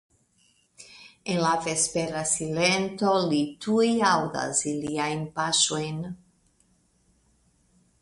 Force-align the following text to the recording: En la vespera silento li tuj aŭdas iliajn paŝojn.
En 1.33 1.37
la 1.43 1.51
vespera 1.65 2.23
silento 2.31 3.13
li 3.27 3.43
tuj 3.67 3.93
aŭdas 4.15 4.65
iliajn 4.75 5.25
paŝojn. 5.39 6.05